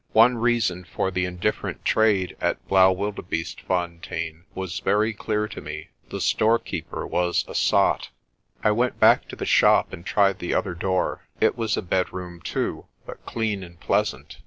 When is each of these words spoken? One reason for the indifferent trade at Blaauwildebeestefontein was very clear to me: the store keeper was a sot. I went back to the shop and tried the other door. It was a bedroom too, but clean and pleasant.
One 0.13 0.39
reason 0.39 0.83
for 0.83 1.11
the 1.11 1.25
indifferent 1.25 1.85
trade 1.85 2.35
at 2.41 2.67
Blaauwildebeestefontein 2.67 4.45
was 4.55 4.79
very 4.79 5.13
clear 5.13 5.47
to 5.49 5.61
me: 5.61 5.89
the 6.09 6.19
store 6.19 6.57
keeper 6.57 7.05
was 7.05 7.45
a 7.47 7.53
sot. 7.53 8.09
I 8.63 8.71
went 8.71 8.99
back 8.99 9.27
to 9.27 9.35
the 9.35 9.45
shop 9.45 9.93
and 9.93 10.03
tried 10.03 10.39
the 10.39 10.55
other 10.55 10.73
door. 10.73 11.25
It 11.39 11.55
was 11.55 11.77
a 11.77 11.83
bedroom 11.83 12.39
too, 12.41 12.87
but 13.05 13.23
clean 13.27 13.61
and 13.61 13.79
pleasant. 13.79 14.39